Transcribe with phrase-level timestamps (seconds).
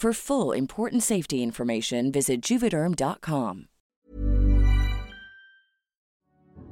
[0.00, 3.64] For full important safety information, visit juvederm.com.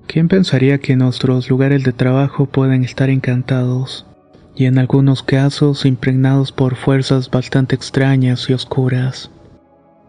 [0.07, 4.07] ¿Quién pensaría que nuestros lugares de trabajo pueden estar encantados
[4.55, 9.33] y en algunos casos impregnados por fuerzas bastante extrañas y oscuras?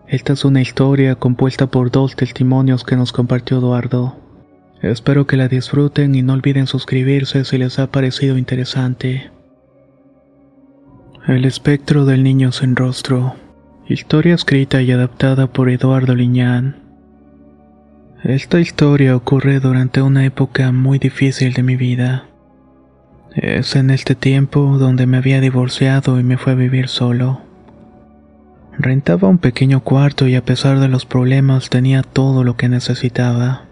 [0.08, 4.16] Esta es una historia compuesta por dos testimonios que nos compartió Eduardo.
[4.84, 9.32] Espero que la disfruten y no olviden suscribirse si les ha parecido interesante.
[11.28, 13.36] El espectro del niño sin rostro.
[13.86, 16.78] Historia escrita y adaptada por Eduardo Liñán.
[18.24, 22.28] Esta historia ocurre durante una época muy difícil de mi vida.
[23.36, 27.42] Es en este tiempo donde me había divorciado y me fue a vivir solo.
[28.80, 33.66] Rentaba un pequeño cuarto y a pesar de los problemas tenía todo lo que necesitaba.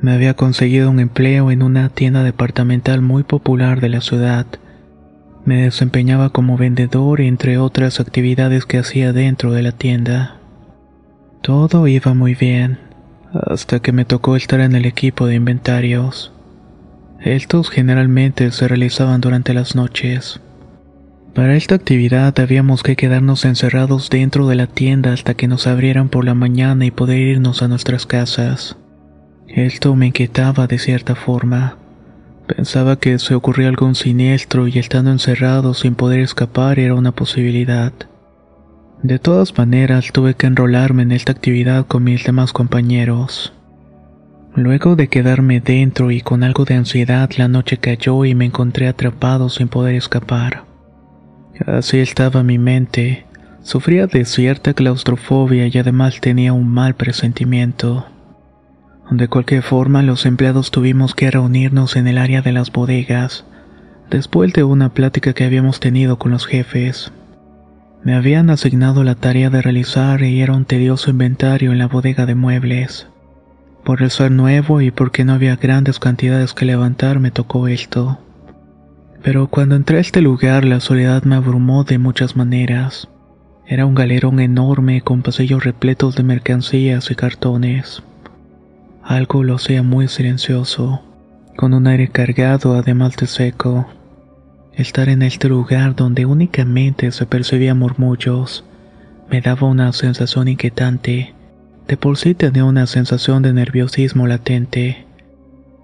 [0.00, 4.46] Me había conseguido un empleo en una tienda departamental muy popular de la ciudad.
[5.44, 10.36] Me desempeñaba como vendedor entre otras actividades que hacía dentro de la tienda.
[11.42, 12.78] Todo iba muy bien,
[13.32, 16.32] hasta que me tocó estar en el equipo de inventarios.
[17.20, 20.40] Estos generalmente se realizaban durante las noches.
[21.34, 26.08] Para esta actividad habíamos que quedarnos encerrados dentro de la tienda hasta que nos abrieran
[26.08, 28.76] por la mañana y poder irnos a nuestras casas.
[29.46, 31.79] Esto me inquietaba de cierta forma.
[32.56, 37.92] Pensaba que se ocurría algún siniestro y estando encerrado sin poder escapar era una posibilidad.
[39.04, 43.52] De todas maneras tuve que enrolarme en esta actividad con mis demás compañeros.
[44.56, 48.88] Luego de quedarme dentro y con algo de ansiedad la noche cayó y me encontré
[48.88, 50.64] atrapado sin poder escapar.
[51.66, 53.26] Así estaba mi mente.
[53.62, 58.06] Sufría de cierta claustrofobia y además tenía un mal presentimiento.
[59.10, 63.44] De cualquier forma, los empleados tuvimos que reunirnos en el área de las bodegas,
[64.08, 67.12] después de una plática que habíamos tenido con los jefes.
[68.04, 72.24] Me habían asignado la tarea de realizar y era un tedioso inventario en la bodega
[72.24, 73.08] de muebles.
[73.84, 78.18] Por el ser nuevo y porque no había grandes cantidades que levantar me tocó esto.
[79.22, 83.08] Pero cuando entré a este lugar la soledad me abrumó de muchas maneras.
[83.66, 88.02] Era un galerón enorme con pasillos repletos de mercancías y cartones.
[89.10, 91.02] Algo lo hacía muy silencioso,
[91.56, 93.88] con un aire cargado además de seco.
[94.72, 98.64] Estar en este lugar donde únicamente se percibían murmullos
[99.28, 101.34] me daba una sensación inquietante.
[101.88, 105.08] De por sí tenía una sensación de nerviosismo latente.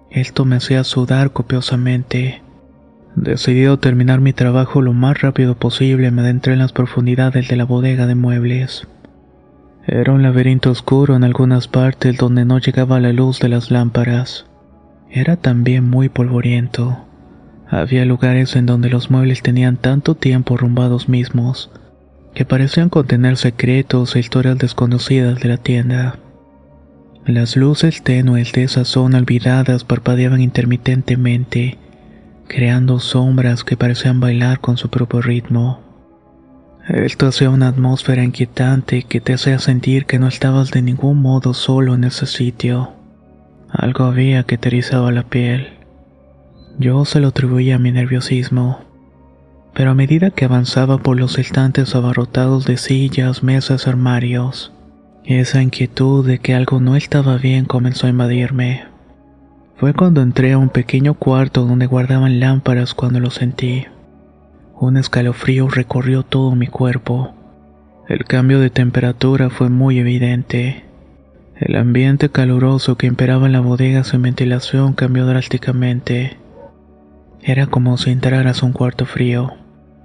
[0.09, 2.41] Esto me hacía sudar copiosamente.
[3.17, 7.65] Decidido terminar mi trabajo lo más rápido posible, me adentré en las profundidades de la
[7.65, 8.87] bodega de muebles.
[9.89, 14.45] Era un laberinto oscuro en algunas partes donde no llegaba la luz de las lámparas.
[15.09, 17.05] Era también muy polvoriento.
[17.69, 21.71] Había lugares en donde los muebles tenían tanto tiempo rumbados mismos,
[22.33, 26.19] que parecían contener secretos e historias desconocidas de la tienda.
[27.25, 31.77] Las luces tenues de esa zona olvidadas parpadeaban intermitentemente,
[32.49, 35.86] creando sombras que parecían bailar con su propio ritmo.
[36.87, 41.53] Esto hacía una atmósfera inquietante que te hacía sentir que no estabas de ningún modo
[41.53, 42.93] solo en ese sitio.
[43.69, 45.73] Algo había que te la piel.
[46.79, 48.79] Yo se lo atribuía a mi nerviosismo.
[49.73, 54.71] Pero a medida que avanzaba por los estantes abarrotados de sillas, mesas, armarios,
[55.25, 58.85] esa inquietud de que algo no estaba bien comenzó a invadirme.
[59.75, 63.85] Fue cuando entré a un pequeño cuarto donde guardaban lámparas cuando lo sentí.
[64.79, 67.33] Un escalofrío recorrió todo mi cuerpo.
[68.07, 70.85] El cambio de temperatura fue muy evidente.
[71.55, 76.37] El ambiente caluroso que imperaba en la bodega sin ventilación cambió drásticamente.
[77.41, 79.53] Era como si entraras a un cuarto frío,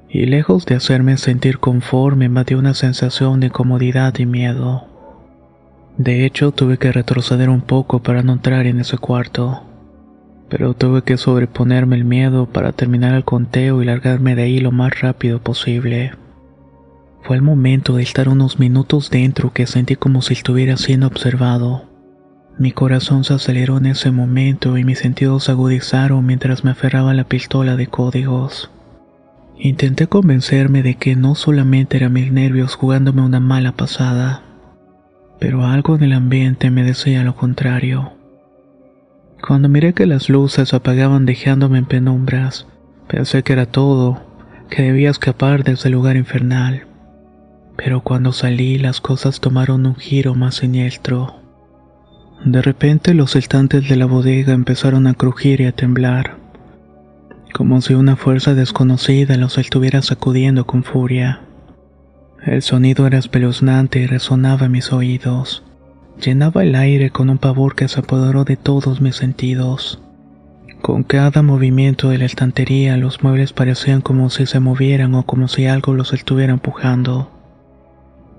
[0.09, 4.87] y lejos de hacerme sentir conforme, me dio una sensación de comodidad y miedo.
[5.99, 9.65] De hecho, tuve que retroceder un poco para no entrar en ese cuarto,
[10.53, 14.71] pero tuve que sobreponerme el miedo para terminar el conteo y largarme de ahí lo
[14.71, 16.13] más rápido posible.
[17.23, 21.89] Fue el momento de estar unos minutos dentro que sentí como si estuviera siendo observado.
[22.59, 27.15] Mi corazón se aceleró en ese momento y mis sentidos se agudizaron mientras me aferraba
[27.15, 28.71] la pistola de códigos.
[29.57, 34.43] Intenté convencerme de que no solamente eran mis nervios jugándome una mala pasada,
[35.41, 38.22] pero algo en el ambiente me decía lo contrario.
[39.47, 42.69] Cuando miré que las luces apagaban dejándome en penumbras,
[43.09, 44.23] pensé que era todo,
[44.71, 46.87] que debía escapar de ese lugar infernal.
[47.77, 51.41] Pero cuando salí las cosas tomaron un giro más siniestro.
[52.45, 56.37] De repente los estantes de la bodega empezaron a crujir y a temblar,
[57.53, 61.41] como si una fuerza desconocida los estuviera sacudiendo con furia.
[62.45, 65.65] El sonido era espeluznante y resonaba en mis oídos.
[66.21, 70.01] Llenaba el aire con un pavor que se apoderó de todos mis sentidos.
[70.83, 75.47] Con cada movimiento de la estantería los muebles parecían como si se movieran o como
[75.47, 77.31] si algo los estuviera empujando.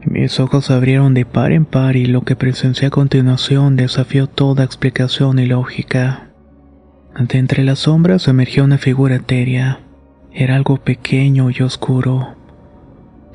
[0.06, 4.28] Mis ojos se abrieron de par en par y lo que presencié a continuación desafió
[4.28, 6.32] toda explicación y lógica.
[7.18, 9.80] De entre las sombras emergió una figura etérea.
[10.34, 12.36] Era algo pequeño y oscuro.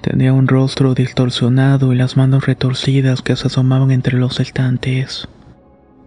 [0.00, 5.28] Tenía un rostro distorsionado y las manos retorcidas que se asomaban entre los estantes.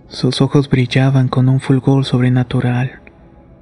[0.08, 3.02] Sus ojos brillaban con un fulgor sobrenatural,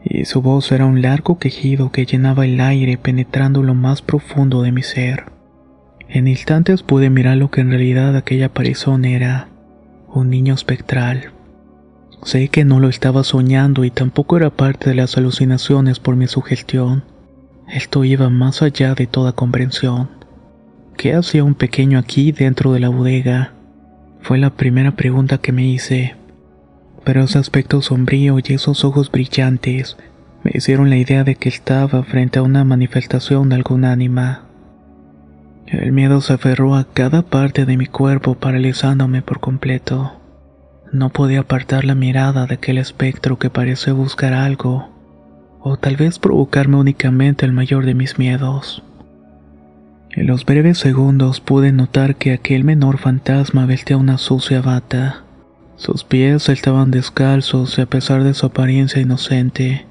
[0.04, 4.62] y su voz era un largo quejido que llenaba el aire penetrando lo más profundo
[4.62, 5.26] de mi ser.
[6.08, 9.48] En instantes pude mirar lo que en realidad aquella aparición era,
[10.14, 11.32] un niño espectral.
[12.24, 16.28] Sé que no lo estaba soñando y tampoco era parte de las alucinaciones por mi
[16.28, 17.04] sugestión.
[17.68, 20.19] Esto iba más allá de toda comprensión.
[21.00, 23.54] ¿Qué hacía un pequeño aquí dentro de la bodega?
[24.20, 26.18] Fue la primera pregunta que me hice.
[27.06, 29.96] Pero ese aspecto sombrío y esos ojos brillantes
[30.44, 34.42] me hicieron la idea de que estaba frente a una manifestación de algún ánima.
[35.68, 40.20] El miedo se aferró a cada parte de mi cuerpo paralizándome por completo.
[40.92, 44.90] No podía apartar la mirada de aquel espectro que parece buscar algo,
[45.62, 48.84] o tal vez provocarme únicamente el mayor de mis miedos.
[50.12, 55.24] En los breves segundos pude notar que aquel menor fantasma vestía una sucia bata.
[55.76, 59.86] Sus pies estaban descalzos y a pesar de su apariencia inocente,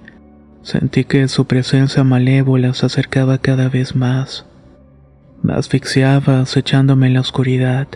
[0.63, 4.45] sentí que su presencia malévola se acercaba cada vez más.
[5.43, 7.87] Me asfixiaba acechándome en la oscuridad.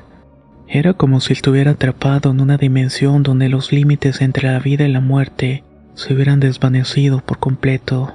[0.68, 4.92] Era como si estuviera atrapado en una dimensión donde los límites entre la vida y
[4.92, 5.64] la muerte
[5.94, 8.14] se hubieran desvanecido por completo.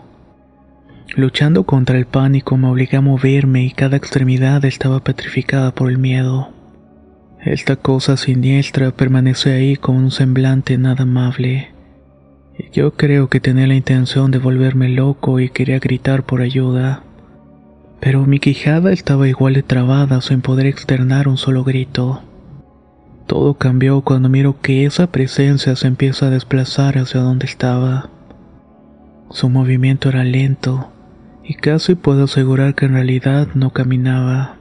[1.15, 5.97] Luchando contra el pánico me obligué a moverme y cada extremidad estaba petrificada por el
[5.97, 6.49] miedo.
[7.43, 11.71] Esta cosa siniestra permanece ahí con un semblante nada amable.
[12.73, 17.03] Yo creo que tenía la intención de volverme loco y quería gritar por ayuda
[17.99, 22.21] pero mi quijada estaba igual de trabada sin poder externar un solo grito.
[23.25, 28.09] Todo cambió cuando miro que esa presencia se empieza a desplazar hacia donde estaba.
[29.29, 30.89] Su movimiento era lento,
[31.47, 34.57] y casi puedo asegurar que en realidad no caminaba.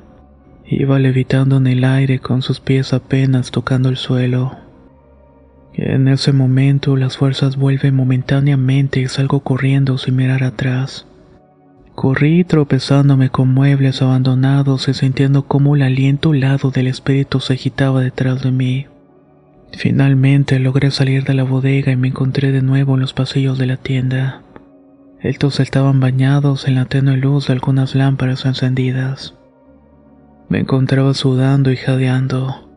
[0.64, 4.56] Iba levitando en el aire con sus pies apenas tocando el suelo.
[5.74, 11.06] En ese momento las fuerzas vuelven momentáneamente y salgo corriendo sin mirar atrás.
[11.96, 18.00] Corrí tropezándome con muebles abandonados y sintiendo cómo el aliento helado del espíritu se agitaba
[18.00, 18.86] detrás de mí.
[19.72, 23.66] Finalmente logré salir de la bodega y me encontré de nuevo en los pasillos de
[23.66, 24.42] la tienda.
[25.20, 29.34] Estos estaban bañados en la tenue luz de algunas lámparas encendidas.
[30.48, 32.68] Me encontraba sudando y jadeando.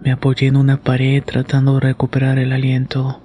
[0.00, 3.20] Me apoyé en una pared tratando de recuperar el aliento.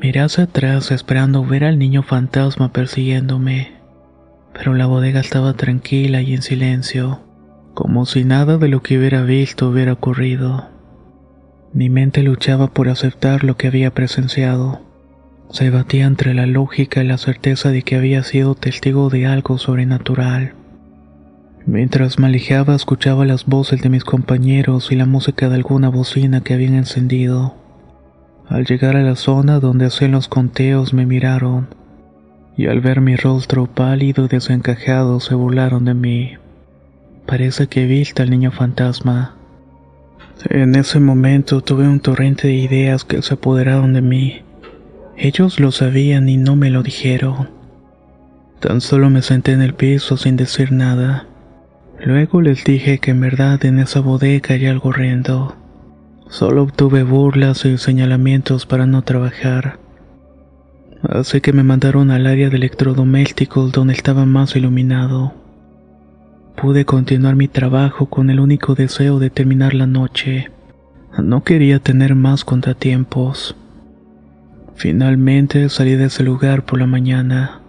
[0.00, 3.82] Miré hacia atrás esperando ver al niño fantasma persiguiéndome
[4.52, 7.20] pero la bodega estaba tranquila y en silencio,
[7.74, 10.68] como si nada de lo que hubiera visto hubiera ocurrido.
[11.72, 14.82] Mi mente luchaba por aceptar lo que había presenciado.
[15.52, 19.58] Se batía entre la lógica y la certeza de que había sido testigo de algo
[19.58, 20.54] sobrenatural.
[21.66, 26.54] Mientras malejaba escuchaba las voces de mis compañeros y la música de alguna bocina que
[26.54, 27.54] habían encendido.
[28.48, 31.68] Al llegar a la zona donde hacían los conteos me miraron
[32.56, 36.32] y al ver mi rostro pálido y desencajado se burlaron de mí.
[37.26, 39.36] Parece que viste al niño fantasma.
[40.48, 44.42] En ese momento tuve un torrente de ideas que se apoderaron de mí.
[45.24, 47.48] Ellos lo sabían y no me lo dijeron.
[48.58, 51.28] Tan solo me senté en el piso sin decir nada.
[52.04, 55.54] Luego les dije que en verdad en esa bodega hay algo horrendo.
[56.28, 59.78] Solo obtuve burlas y señalamientos para no trabajar.
[61.08, 65.34] Así que me mandaron al área de electrodomésticos donde estaba más iluminado.
[66.56, 70.50] Pude continuar mi trabajo con el único deseo de terminar la noche.
[71.16, 73.54] No quería tener más contratiempos.
[74.82, 77.60] Finalmente salí de ese lugar por la mañana.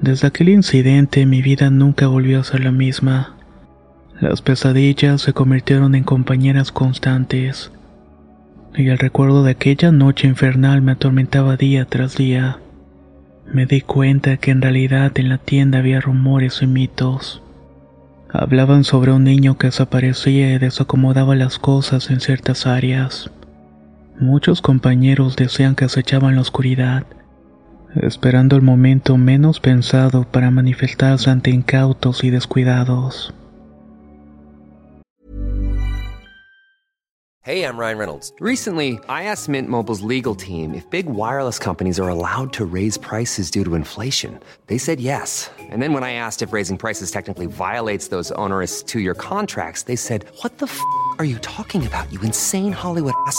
[0.00, 3.36] Desde aquel incidente mi vida nunca volvió a ser la misma.
[4.20, 7.70] Las pesadillas se convirtieron en compañeras constantes.
[8.74, 12.58] Y el recuerdo de aquella noche infernal me atormentaba día tras día.
[13.46, 17.44] Me di cuenta que en realidad en la tienda había rumores y mitos.
[18.28, 23.30] Hablaban sobre un niño que desaparecía y desacomodaba las cosas en ciertas áreas.
[24.20, 27.04] Muchos compañeros decían que acechaban la oscuridad,
[27.96, 33.34] esperando el momento menos pensado para manifestarse ante incautos y descuidados.
[37.46, 38.32] Hey, I'm Ryan Reynolds.
[38.40, 42.96] Recently, I asked Mint Mobile's legal team if big wireless companies are allowed to raise
[42.96, 44.40] prices due to inflation.
[44.68, 45.50] They said yes.
[45.58, 49.82] And then when I asked if raising prices technically violates those onerous two year contracts,
[49.82, 50.80] they said, What the f
[51.18, 53.38] are you talking about, you insane Hollywood ass?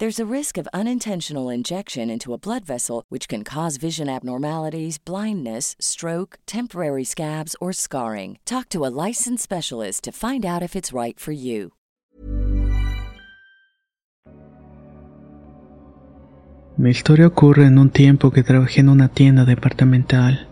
[0.00, 4.96] There's a risk of unintentional injection into a blood vessel, which can cause vision abnormalities,
[4.96, 8.38] blindness, stroke, temporary scabs, or scarring.
[8.44, 11.72] Talk to a licensed specialist to find out if it's right for you.
[16.76, 20.46] Mi historia ocurre en un tiempo que trabajé en una tienda departamental.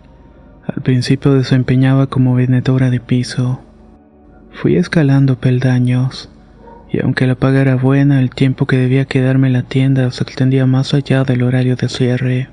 [0.67, 3.61] Al principio desempeñaba como vendedora de piso.
[4.51, 6.29] Fui escalando peldaños,
[6.91, 10.23] y aunque la paga era buena, el tiempo que debía quedarme en la tienda se
[10.23, 12.49] extendía más allá del horario de cierre.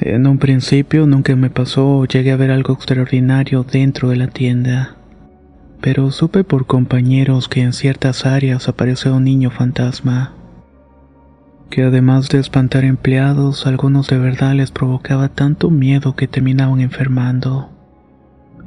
[0.00, 4.26] En un principio nunca me pasó o llegué a ver algo extraordinario dentro de la
[4.26, 4.96] tienda,
[5.80, 10.34] pero supe por compañeros que en ciertas áreas apareció un niño fantasma
[11.74, 17.68] que además de espantar empleados, algunos de verdad les provocaba tanto miedo que terminaban enfermando.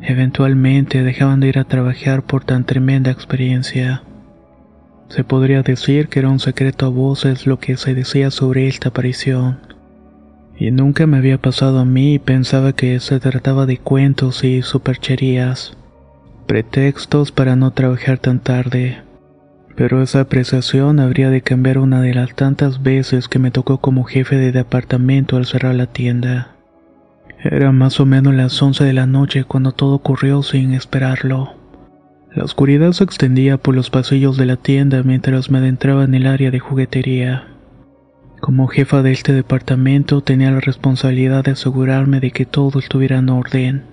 [0.02, 4.04] Eventualmente dejaban de ir a trabajar por tan tremenda experiencia.
[5.10, 8.90] Se podría decir que era un secreto a voces lo que se decía sobre esta
[8.90, 9.60] aparición.
[10.60, 14.62] Y nunca me había pasado a mí y pensaba que se trataba de cuentos y
[14.64, 15.78] supercherías,
[16.46, 19.02] pretextos para no trabajar tan tarde.
[19.76, 24.04] Pero esa apreciación habría de cambiar una de las tantas veces que me tocó como
[24.04, 26.56] jefe de departamento al cerrar la tienda.
[27.44, 31.57] Era más o menos las 11 de la noche cuando todo ocurrió sin esperarlo.
[32.38, 36.28] La oscuridad se extendía por los pasillos de la tienda mientras me adentraba en el
[36.28, 37.48] área de juguetería.
[38.42, 43.30] Como jefa de este departamento tenía la responsabilidad de asegurarme de que todo estuviera en
[43.30, 43.86] orden.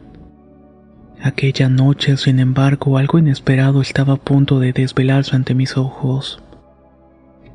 [1.23, 6.43] Aquella noche, sin embargo, algo inesperado estaba a punto de desvelarse ante mis ojos.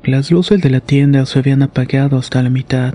[0.02, 2.94] Las luces de la tienda se habían apagado hasta la mitad,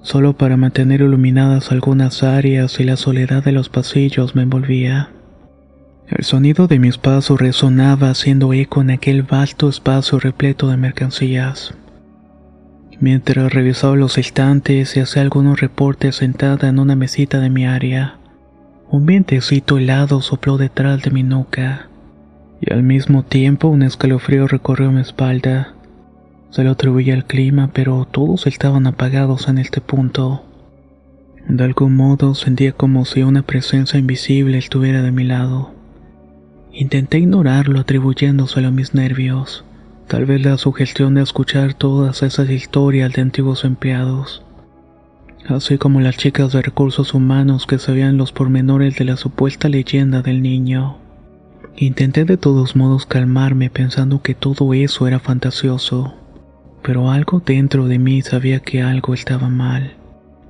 [0.00, 5.10] solo para mantener iluminadas algunas áreas y la soledad de los pasillos me envolvía.
[6.14, 11.74] El sonido de mis pasos resonaba haciendo eco en aquel vasto espacio repleto de mercancías.
[13.00, 18.18] Mientras revisaba los estantes y hacía algunos reportes sentada en una mesita de mi área,
[18.90, 21.88] un vientecito helado sopló detrás de mi nuca,
[22.60, 25.72] y al mismo tiempo un escalofrío recorrió mi espalda.
[26.50, 30.44] Se lo atribuía al clima, pero todos estaban apagados en este punto.
[31.48, 35.72] De algún modo sentía como si una presencia invisible estuviera de mi lado.
[36.72, 39.62] Intenté ignorarlo atribuyéndoselo a mis nervios,
[40.08, 44.42] tal vez la sugestión de escuchar todas esas historias de antiguos empleados.
[45.48, 50.22] así como las chicas de recursos humanos que sabían los pormenores de la supuesta leyenda
[50.22, 50.96] del niño.
[51.76, 56.14] Intenté de todos modos calmarme pensando que todo eso era fantasioso,
[56.82, 59.94] pero algo dentro de mí sabía que algo estaba mal.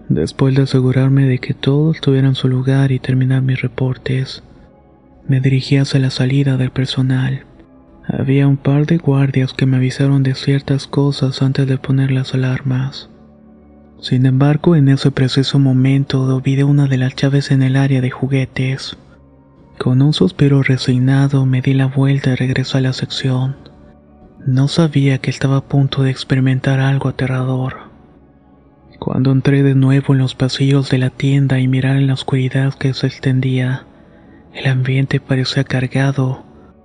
[0.08, 4.42] Después de asegurarme de que todo estuviera en su lugar y terminar mis reportes,
[5.26, 7.44] me dirigí hacia la salida del personal.
[8.06, 12.34] Había un par de guardias que me avisaron de ciertas cosas antes de poner las
[12.34, 13.08] alarmas.
[14.00, 18.10] Sin embargo, en ese preciso momento olvidé una de las llaves en el área de
[18.10, 18.96] juguetes.
[19.78, 23.56] Con un suspiro resignado me di la vuelta y regresé a la sección.
[24.44, 27.92] No sabía que estaba a punto de experimentar algo aterrador.
[28.98, 32.74] Cuando entré de nuevo en los pasillos de la tienda y mirar en la oscuridad
[32.74, 33.86] que se extendía,
[34.54, 36.44] el ambiente parecía cargado,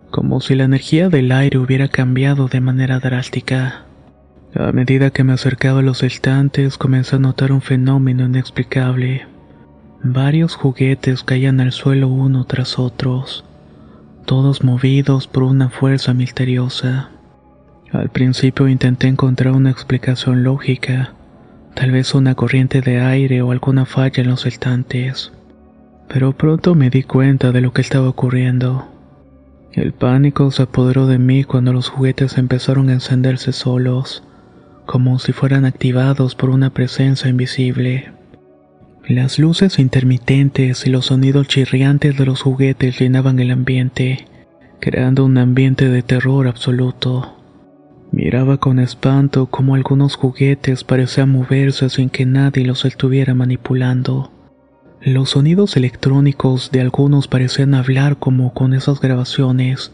[0.10, 3.86] como si la energía del aire hubiera cambiado de manera drástica.
[4.56, 9.28] A medida que me acercaba a los estantes, comencé a notar un fenómeno inexplicable.
[10.02, 13.44] Varios juguetes caían al suelo uno tras otros,
[14.26, 17.10] todos movidos por una fuerza misteriosa.
[17.92, 21.14] Al principio intenté encontrar una explicación lógica,
[21.74, 25.32] tal vez una corriente de aire o alguna falla en los estantes,
[26.08, 28.88] pero pronto me di cuenta de lo que estaba ocurriendo.
[29.74, 34.24] El pánico se apoderó de mí cuando los juguetes empezaron a encenderse solos,
[34.86, 38.12] como si fueran activados por una presencia invisible.
[39.08, 44.26] Las luces intermitentes y los sonidos chirriantes de los juguetes llenaban el ambiente,
[44.80, 47.38] creando un ambiente de terror absoluto.
[48.12, 54.32] Miraba con espanto cómo algunos juguetes parecían moverse sin que nadie los estuviera manipulando.
[55.02, 59.92] Los sonidos electrónicos de algunos parecían hablar como con esas grabaciones,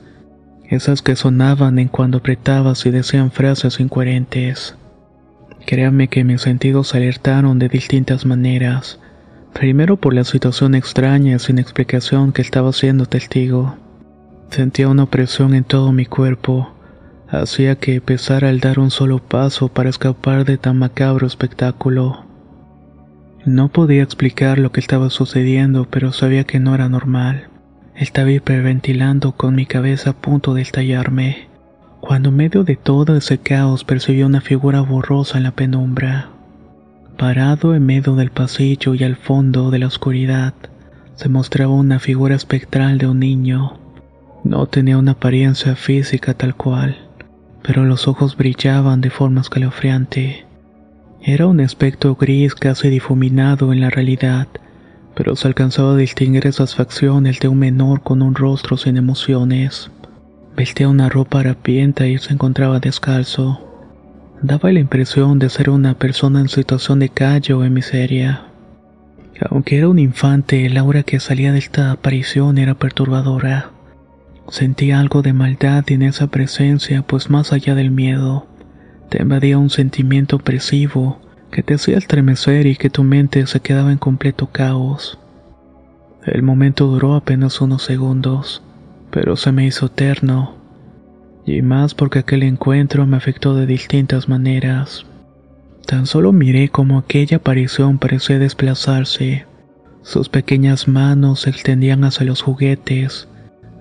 [0.69, 4.77] esas que sonaban en cuando apretabas y decían frases incoherentes.
[5.65, 9.00] Créame que mis sentidos alertaron de distintas maneras.
[9.51, 13.75] Primero por la situación extraña sin explicación que estaba siendo testigo.
[14.51, 16.74] Sentía una opresión en todo mi cuerpo,
[17.27, 22.32] hacía que pesara al dar un solo paso para escapar de tan macabro espectáculo.
[23.46, 27.50] No podía explicar lo que estaba sucediendo, pero sabía que no era normal.
[27.94, 31.50] Estaba hiperventilando con mi cabeza a punto de estallarme,
[32.00, 36.29] cuando en medio de todo ese caos percibí una figura borrosa en la penumbra.
[37.18, 40.53] Parado en medio del pasillo y al fondo de la oscuridad,
[41.16, 43.77] se mostraba una figura espectral de un niño.
[44.46, 46.98] No tenía una apariencia física tal cual,
[47.62, 50.46] pero los ojos brillaban de forma escalofriante.
[51.25, 54.50] Era un aspecto gris casi difuminado en la realidad,
[55.16, 59.90] pero se alcanzaba a distinguir esas facciones de un menor con un rostro sin emociones.
[60.57, 63.62] Vestía una ropa harapienta y se encontraba descalzo.
[64.42, 68.48] Daba la impresión de ser una persona en situación de calle o en miseria.
[69.50, 73.72] Aunque era un infante, el aura que salía de esta aparición era perturbadora.
[74.50, 78.46] Sentí algo de maldad en esa presencia, pues más allá del miedo,
[79.13, 81.19] te invadía un sentimiento opresivo
[81.51, 85.19] que te hacía estremecer y que tu mente se quedaba en completo caos.
[86.25, 88.63] El momento duró apenas unos segundos,
[89.11, 90.55] pero se me hizo eterno,
[91.45, 95.05] y más porque aquel encuentro me afectó de distintas maneras.
[95.85, 99.45] Tan solo miré como aquella aparición parecía desplazarse.
[100.01, 103.27] Sus pequeñas manos se extendían hacia los juguetes,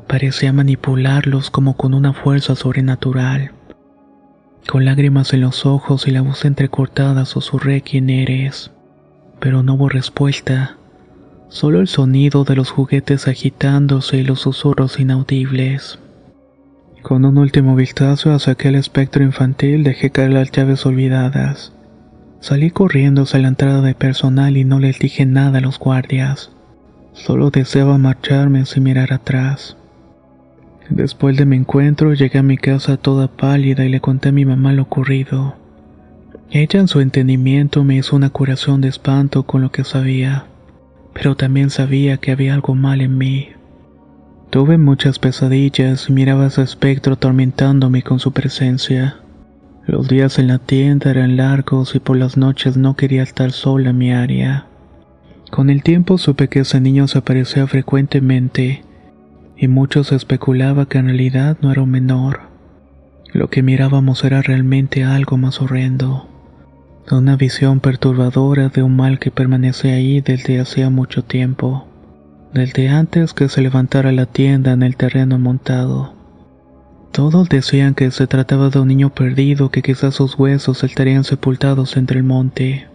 [0.07, 3.53] parecía manipularlos como con una fuerza sobrenatural.
[4.67, 8.71] Con lágrimas en los ojos y la voz entrecortada susurré quién eres,
[9.41, 10.77] pero no hubo respuesta,
[11.49, 15.99] solo el sonido de los juguetes agitándose y los susurros inaudibles.
[17.03, 21.73] Con un último vistazo hacia aquel espectro infantil dejé caer las llaves olvidadas.
[22.39, 26.53] Salí corriendo hacia la entrada de personal y no les dije nada a los guardias.
[27.13, 29.77] Solo deseaba marcharme sin mirar atrás.
[30.91, 34.45] Después de mi encuentro llegué a mi casa toda pálida y le conté a mi
[34.45, 35.57] mamá lo ocurrido.
[36.51, 40.47] Ella en su entendimiento me hizo una curación de espanto con lo que sabía,
[41.15, 43.49] pero también sabía que había algo mal en mí.
[44.51, 49.17] Tuve muchas pesadillas y miraba ese espectro atormentándome con su presencia.
[49.87, 53.91] Los días en la tienda eran largos y por las noches no quería estar sola
[53.91, 54.67] en mi área.
[55.51, 58.83] Con el tiempo supe que ese niño se aparecía frecuentemente
[59.57, 62.41] y muchos especulaba que en realidad no era un menor.
[63.33, 66.29] Lo que mirábamos era realmente algo más horrendo.
[67.11, 71.87] Una visión perturbadora de un mal que permanece ahí desde hacía mucho tiempo,
[72.55, 76.15] desde antes que se levantara la tienda en el terreno montado.
[77.13, 81.97] Todos decían que se trataba de un niño perdido que quizás sus huesos estarían sepultados
[81.99, 82.89] entre el monte.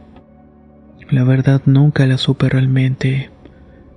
[1.12, 3.30] La verdad nunca la supe realmente,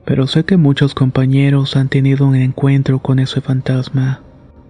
[0.05, 4.23] pero sé que muchos compañeros han tenido un encuentro con ese fantasma,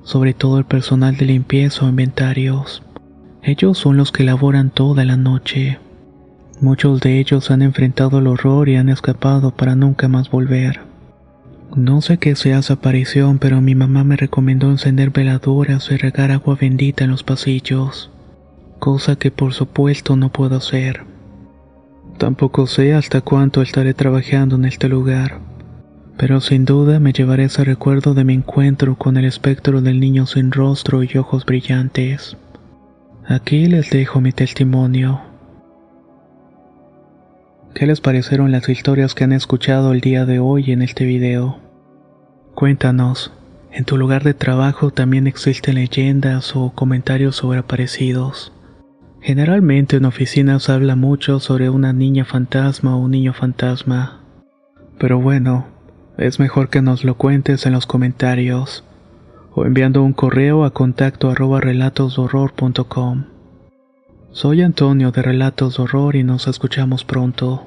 [0.03, 2.83] sobre todo el personal de limpieza o inventarios.
[3.43, 5.79] Ellos son los que laboran toda la noche.
[6.61, 10.81] Muchos de ellos han enfrentado el horror y han escapado para nunca más volver.
[11.75, 16.33] No sé qué sea esa aparición, pero mi mamá me recomendó encender veladoras y regar
[16.33, 18.11] agua bendita en los pasillos,
[18.81, 21.10] cosa que por supuesto no puedo hacer.
[22.21, 25.41] Tampoco sé hasta cuánto estaré trabajando en este lugar,
[26.19, 30.27] pero sin duda me llevaré ese recuerdo de mi encuentro con el espectro del niño
[30.27, 32.37] sin rostro y ojos brillantes.
[33.27, 35.23] Aquí les dejo mi testimonio.
[37.75, 41.59] ¿Qué les parecieron las historias que han escuchado el día de hoy en este video?
[42.55, 43.33] Cuéntanos,
[43.73, 48.53] ¿en tu lugar de trabajo también existen leyendas o comentarios sobre aparecidos?
[49.21, 54.21] Generalmente en oficinas habla mucho sobre una niña fantasma o un niño fantasma.
[54.99, 55.67] Pero bueno,
[56.17, 58.85] es mejor que nos lo cuentes en los comentarios
[59.53, 63.25] o enviando un correo a contacto arroba relatosdorror.com.
[64.33, 67.67] Soy Antonio de Relatos de Horror y nos escuchamos pronto.